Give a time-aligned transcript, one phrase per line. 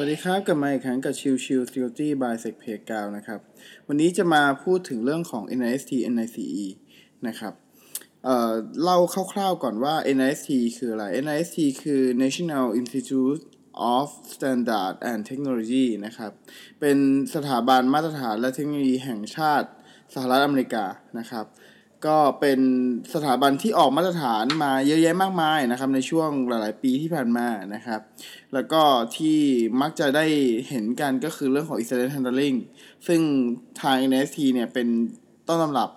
[0.00, 3.40] วัสดีครับกลับมาอีกครั้งกับชิวชิว Security by s e c p a y g o นะครับ
[3.88, 6.66] วันนี้จะมาพูดถึงเรื่องของ NIST NICE
[7.26, 7.54] นะครับ
[8.24, 8.52] เอ่อ
[8.82, 8.98] เล่า
[9.32, 13.42] คร่าวๆก่อนว่า NIST คืออะไร NIST คือ National Institute
[13.94, 16.32] of Standard and Technology นะครับ
[16.80, 16.96] เป็น
[17.34, 19.68] สถาบันมาตรฐานและเทคโนโลยีแห่งชาติ
[20.14, 20.84] สหรัฐอเมริกา
[21.18, 21.46] นะครับ
[22.06, 22.60] ก็เป็น
[23.14, 28.00] สถาบันที่ออกมาตรฐานมาเยอะแยะมากมายนะครับ ในช่วงหลาย ๆ ปีที่ผ่านมานะครับ
[28.54, 28.82] แล้วก็
[29.16, 29.38] ที่
[29.80, 30.26] มักจะได้
[30.68, 32.56] เห็นกันก็คือเรื่องของ incident handling
[33.06, 33.20] ซึ่ง
[33.80, 34.88] ทาง NIST เนี่ยเป็น
[35.48, 35.90] ต้นตำรับ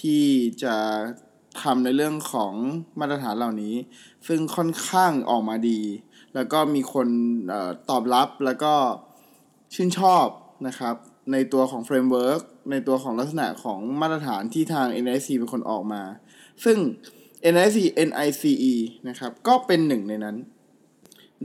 [0.00, 0.22] ที่
[0.62, 0.74] จะ
[1.62, 2.52] ทำในเรื่องของ
[3.00, 3.74] มาตรฐานเหล่านี้
[4.26, 5.80] ซึ่งค่อนข้างออกมาดี
[6.34, 7.08] แล้วก็มีคน
[7.52, 8.74] ออตอบรับแล้วก็
[9.74, 10.26] ชื่นชอบ
[10.66, 10.96] นะครับ
[11.32, 16.02] ในตัวของ framework ในตัวของลักษณะของมาตรฐานที่ทาง NIST เป็นคนออกมา
[16.64, 16.78] ซึ่ง
[17.52, 18.74] NIC NICE
[19.08, 20.36] นะครับ ก็เป็นหนึ่งในนั้น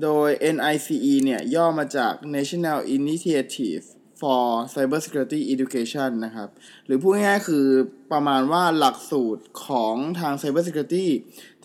[0.01, 3.83] โดย NICE เนี่ย ย่อมาจาก National Initiative
[4.21, 6.49] for Cybersecurity Education นะครับ
[6.85, 7.65] หรือพูดง่ายๆคือ
[8.11, 11.07] ประมาณว่าหลักสูตรของทาง Cybersecurity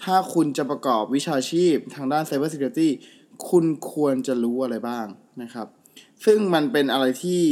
[0.03, 2.91] ถ้าคุณจะประกอบวิชาชีพทางด้าน Cybersecurity
[3.49, 5.07] คุณควรจะรู้อะไรบ้าง
[5.43, 5.69] นะครับ
[6.25, 7.43] ซึ่งมันเป็นอะไรที่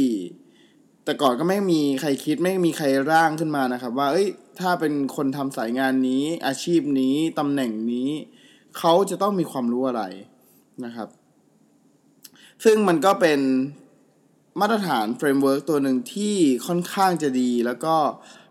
[1.05, 4.27] แต่ก่อนก็ไม่มีใครคิดไม่มีใครร่างขึ้นมานะครับ ว่า เอ้ย
[4.59, 8.09] ถ้าเป็นคนทำสายงานนี้ อาชีพนี้ตำแหน่งนี้
[8.77, 10.03] เขาจะต้องมีความรู้อะไร
[10.85, 11.09] นะครับ
[12.63, 13.39] ซึ่งมันก็เป็น
[14.59, 16.35] มาตรฐาน framework ตัวหนึ่งที่
[16.67, 17.95] ค่อนข้างจะดี แล้วก็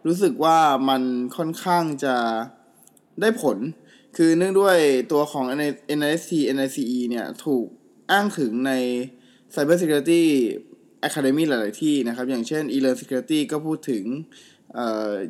[0.07, 1.03] รู้สึกว่ามัน
[1.37, 2.17] ค่อนข้างจะ
[3.21, 3.59] ได้ผล
[4.17, 4.77] คือเนื่องด้วย
[5.13, 5.45] ตัวของ
[6.01, 7.67] NIST NICE เนี่ย ถูก
[8.11, 8.73] อ้างถึงใน
[9.55, 10.25] Cyber Security
[11.09, 14.05] Academy หลาย ๆ ที่นะครับ อย่างเช่น e-learn security ก็พูดถึง
[14.77, 14.79] อ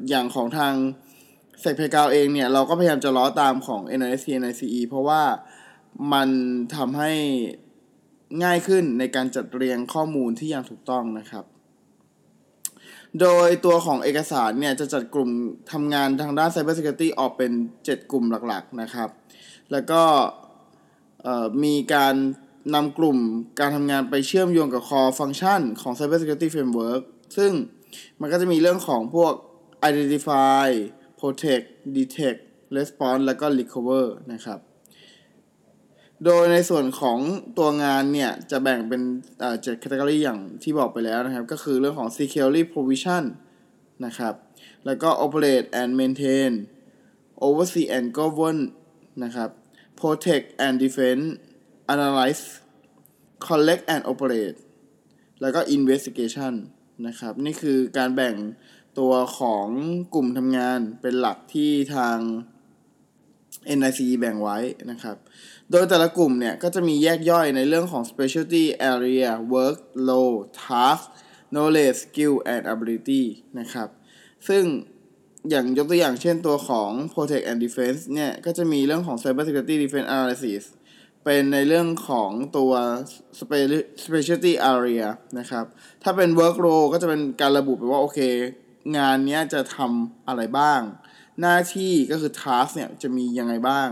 [0.08, 0.74] อย่างของทาง
[1.60, 5.22] เซกเพกาวเองเนี่ย เราก็พยายามจะล้อตามของ NIST NICE เพราะว่า
[6.12, 6.28] มัน
[6.77, 7.12] ทำให้
[8.45, 11.45] ง่ายขึ้นในการจัดเรียงข้อมูลที่อย่างถูกต้องนะครับ
[13.20, 15.30] โดยตัวของเอกสารเนี่ย จะจัดกลุ่ม
[15.72, 17.52] ทำงานทางด้าน Cyber Security ออกเป็น
[17.83, 19.11] 7 กลุ่มหลัก ๆ นะครับ
[19.72, 20.02] แล้วก็
[21.64, 22.14] มีการ
[22.74, 23.18] นำกลุ่ม
[23.58, 27.02] การทำงานไปเชื่อมโยงกับ core function ของ Cyber Security Framework
[27.36, 27.52] ซึ่ง
[28.20, 29.32] มันก็จะมีเรื่องของพวก
[29.88, 30.66] identify
[31.20, 31.66] protect
[31.96, 32.40] detect
[32.76, 34.58] response แล้วก็ recover นะครับ
[36.24, 37.18] โดยในส่วนของ
[37.58, 39.02] ตัวงานเนี่ย จะแบ่งเป็น
[39.62, 43.24] เจ็ด category อย่างที่บอกไปแล้วนะครับ ก็คือเรื่องของ security provision
[44.06, 44.34] นะครับ
[44.86, 46.50] แล้วก็ operate and maintain
[47.46, 48.58] oversee and govern
[49.24, 49.50] นะครับ
[50.00, 51.22] protect and defend
[51.95, 52.45] analyze
[53.46, 54.58] collect and operate
[55.40, 56.55] แล้วก็ investigation
[57.06, 58.34] นะครับ นี่คือการแบ่ง
[58.98, 59.67] ตัวของ
[60.14, 62.18] กลุ่มทำงานเป็นหลักที่ทาง
[63.78, 64.58] NICE แบ่งไว้
[64.90, 65.17] นะครับ
[65.70, 69.78] โดยแต่ละกลุ่มเนี่ย ก็จะมีแยกย่อยในเรื่องของ specialty area work
[70.08, 71.02] load task
[71.55, 73.24] knowledge skill and ability
[73.58, 73.89] นะครับ
[74.48, 74.64] ซึ่ง
[75.51, 80.64] อย่างยกตัวอย่างเช่นตัวของ protect and defense เนี่ย ก็จะมีเรื่องของ cyber security defense analysis
[81.25, 82.73] เป็นในเรื่องของตัว
[84.05, 85.05] specialty area
[85.39, 85.64] นะครับ
[86.03, 88.20] ถ้าเป็น work role ก็จะเป็นการระบุไปว่าโอเค
[88.97, 90.81] งานนี้จะทำอะไรบ้าง
[91.41, 93.89] หน้าที่ก็คือ task เนี่ยจะมียังไงบ้าง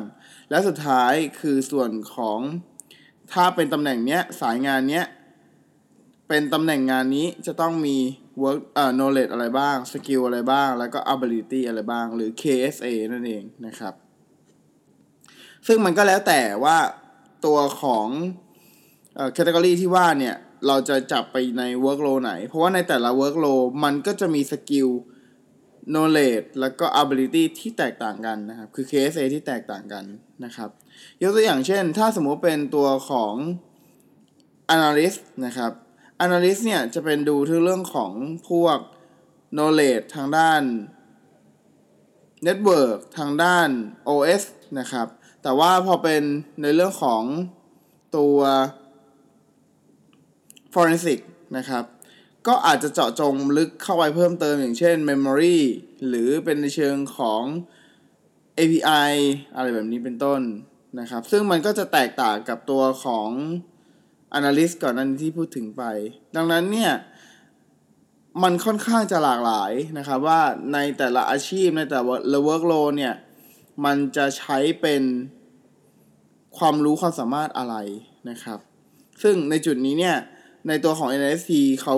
[0.51, 2.41] และสุดท้ายคือส่วนของ
[3.33, 5.07] ถ้าเป็นตำแหน่งเนี้ยสายงานเนี้ย
[6.29, 7.97] เป็นตำแหน่งงานนี้จะต้องมี
[8.43, 13.95] work เอ่อ knowledge อะไรบ้าง skill อะไรบ้าง แล้วก็ ability อะไรบ้าง หรือ KSA นั่นเองนะครับ
[15.67, 16.77] ซึ่งมันก็แล้วแต่ว่า
[17.47, 18.07] ตัวของ
[19.15, 24.91] เอ่อ category ที่ว่าเนี่ย เราจะจับไปใน workload ไหน เพราะว่าในแต่ละ workload มันก็จะมี skill
[25.93, 30.05] knowledge แล้วก็ ability ที่แตกต่างกันนะครับ คือ KSA ที่แตกต่างกัน
[30.45, 30.71] นะครับ
[31.23, 33.35] ยกตัวอย่างเช่น ถ้าสมมุติเป็นตัวของ
[34.75, 35.73] analyst นะครับ
[36.25, 38.13] analyst เนี่ย จะเป็นดูที่เรื่องของ
[38.51, 38.79] พวก
[39.57, 40.63] knowledge ทางด้าน
[42.47, 43.69] network ทางด้าน
[44.09, 44.43] OS
[44.79, 45.07] นะครับ
[45.49, 46.23] แต่ว่าพอเป็น
[46.63, 47.23] ในเรื่องของ
[48.17, 48.39] ตัว
[50.73, 51.21] forensic
[51.57, 51.85] นะครับ
[52.47, 55.59] ก็อาจจะเจาะจงลึกเข้าไปเพิ่มเติมอย่างเช่น memory
[56.09, 57.43] หรือเป็นในเชิงของ
[58.59, 59.11] API
[59.55, 60.41] อะไรแบบนี้เป็นต้น
[61.01, 63.31] นะครับ ซึ่งมันก็จะแตกต่างกับตัวของ
[64.39, 65.83] analyst ก่อนนั้นที่พูดถึงไป
[66.37, 66.93] ดังนั้นเนี่ย
[68.43, 70.41] มันค่อนข้างจะหลากหลายนะครับว่า
[70.73, 71.99] ในแต่ละอาชีพในแต่
[72.33, 73.15] ละ workload เนี่ย
[73.85, 75.03] มันจะใช้เป็น
[76.59, 77.77] ความรู้ความสามารถอะไร
[78.31, 78.59] นะครับ
[79.23, 80.17] ซึ่งในจุดนี้เนี่ย
[80.69, 81.53] ในตัวของ NIST
[81.83, 81.97] เขา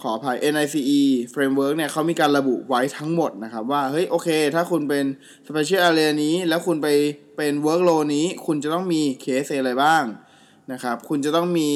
[0.00, 1.00] ขออภัย NICE
[1.32, 5.04] framework เนี่ยเขามีการระบุไว้ทั้งหมดนะครับว่า เฮ้ย โอเค ถ้าคุณเป็น
[5.46, 6.88] special area นี้ แล้วคุณไป
[7.36, 10.04] เป็น workload นี้ คุณจะต้องมี KSA อะไรบ้าง
[10.72, 11.70] นะครับ คุณจะต้องมี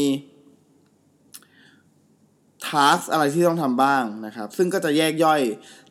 [2.69, 5.41] task อะไรที่ต้องทำบ้างนะครับ ซึ่งก็จะแยกย่อย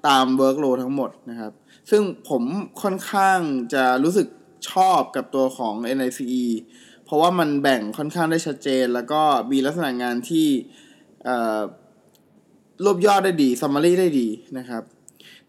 [0.07, 1.51] ตาม workload ทั้งหมดนะครับ
[1.89, 2.43] ซึ่งผม
[2.81, 3.39] ค่อนข้าง
[3.73, 4.27] จะรู้สึก
[4.71, 6.45] ชอบกับตัวของ NICE
[7.05, 9.21] เพราะว่ามันแบ่งค่อนข้างได้ชัดเจน แล้วก็
[9.51, 10.47] มีลักษณะงานที่
[12.83, 14.27] รวบยอดได้ดี summary ได้ดี
[14.57, 14.83] นะครับ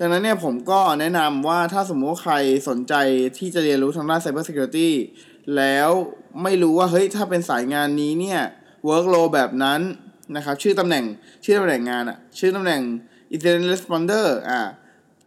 [0.01, 2.35] ดังนั้นเนี่ยผมก็แนะนำว่าถ้าสมมติว่าใคร
[2.69, 2.95] สนใจ
[3.39, 4.91] ที่จะเรียนรู้ทางด้าน Cyber Security
[5.57, 5.91] แล้ว
[6.43, 8.41] ไม่รู้ว่าเฮ้ยถ้าเป็นสายงานนี้เนี่ย
[8.89, 9.81] workload แบบนั้น
[10.37, 11.05] นะครับ ชื่อตำแหน่ง
[11.45, 12.83] ชื่อตำแหน่งงานอะชื่อตำแหน่ง
[13.35, 14.61] incident responder อ่า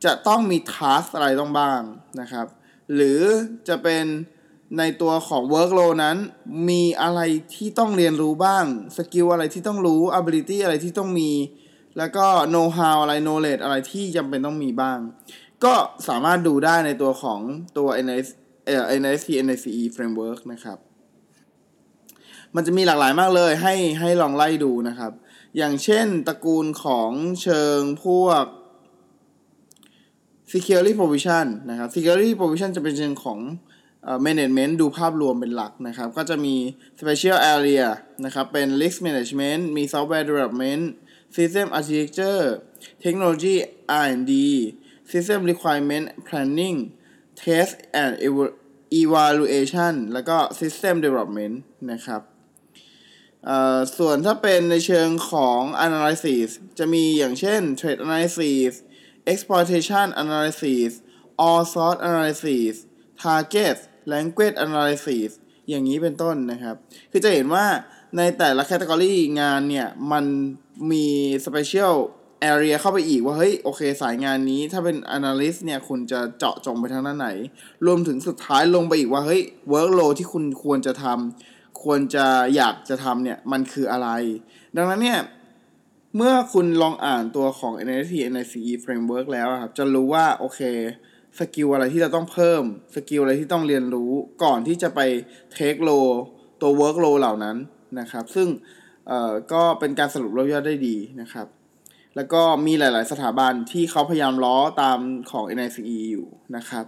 [0.05, 1.81] จะต้องมี task อะไรต้องบ้าง
[2.21, 2.47] นะครับ
[2.95, 3.21] หรือ
[3.67, 4.05] จะเป็น
[4.77, 6.17] ในตัวของ workload นั้น
[6.69, 7.21] มีอะไร
[7.55, 8.65] ที่ต้องเรียนรู้บ้าง
[8.97, 11.31] สกิลอะไรที่ต้องรู้ ability อะไรที่ต้องมี
[11.97, 14.99] แล้วก็ know how อะไร knowledge อะไรที่จำเป็นต้องมีบ้าง
[15.63, 15.73] ก็
[16.07, 17.39] สามารถดูได้ในตัวของ
[17.77, 18.27] ตัว NIS
[18.65, 20.77] เอ่อ NIST NICE framework นะครับ
[22.55, 25.11] มันจะมีหลากหลายมากเลยให้ให้ลองไล่ดูนะครับ
[25.57, 27.11] อย่างเช่นตระกูลของ
[27.41, 28.45] เชิงพวก
[30.53, 33.39] security provision นะครับ security provision จะเป็นเชิงของ
[34.27, 36.55] management ดูภาพรวมเป็นหลักนะครับ ก็จะมี
[36.99, 37.85] special area
[38.25, 40.83] นะครับ เป็น risk management มี software development
[41.35, 42.43] system architecture
[43.03, 43.55] technology
[44.03, 44.31] R&D
[45.11, 46.77] system requirement planning
[47.41, 48.13] test and
[49.01, 51.55] evaluation แล้วก็ system development
[51.91, 52.21] นะครับ
[53.97, 56.47] ส่วนถ้าเป็นในเชิงของ analysis
[56.79, 58.73] จะมีอย่างเช่น threat analysis
[59.31, 60.91] exploitation analysis
[61.45, 62.75] all source analysis
[63.21, 63.77] target
[64.11, 65.29] language analysis
[65.69, 66.75] อย่างนี้เป็นต้นนะครับ
[67.11, 67.65] คือจะเห็นว่า
[68.17, 70.25] ในแต่ละแคตตากรีงานเนี่ย มัน
[70.91, 71.07] มี
[71.45, 71.95] special
[72.51, 77.29] area เข้าไปอีกว่า เฮ้ย โอเคสายงานนี้ถ้าเป็น analyst เนี่ย คุณจะเจาะจงไปทางด้านไหน
[77.85, 79.41] รวมถึงสุดท้ายลงไปอีกว่า เฮ้ย
[79.73, 82.25] workload ที่คุณควรจะทำควรจะ
[82.55, 84.09] อยากจะทำเนี่ย มันคืออะไร
[84.75, 85.19] ดังนั้นเนี่ย
[86.15, 90.59] เมื่อคุณลองอ่านตัวของ NIST NICE framework แล้วครับ จะรู้ว่าโอเค
[91.39, 92.63] skill อะไรที่เราต้องเพิ่ม
[92.95, 94.11] skill อะไรที่ต้องเรียนรู้
[94.43, 94.99] ก่อนที่จะไป
[95.53, 95.91] เทคโล
[96.61, 97.57] ตัว work load เหล่านั้น
[97.99, 98.47] นะครับ ซึ่ง
[99.53, 101.47] ก็เป็นการสรุปรวบยอดได้ดีนะครับ
[102.15, 104.99] แล้วก็มีหลาย ๆ สถาบันที่เขาพยายามล้อตาม
[105.31, 106.85] ของ NICE อยู่นะครับ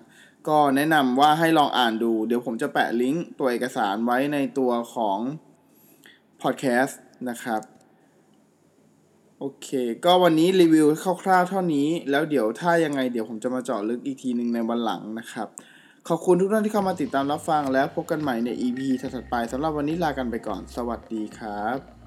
[0.48, 5.20] ก็แนะนำว่าให้ลองอ่านดู เดี๋ยวผมจะแปะลิงก์ตัวเอกสารไว้ในตัวของ
[6.42, 6.94] podcast
[7.30, 7.62] นะครับ
[9.40, 9.70] โอเค
[10.06, 10.88] ก็วันนี้รีวิว
[11.24, 15.48] คร่าวๆเท่านี้ แล้วเดี๋ยวถ้ายังไงเดี๋ยวผมจะมาเจาะลึกอีกทีหนึ่งในวันหลังนะครับ
[16.08, 22.03] ขอบคุณทุกท่านที่เข้ามาติดตามรับฟังแล้วพบกันใหม่ใน EP ถัดๆไปสำหรับวันนี้ลากันไปก่อน สวัสดีครับ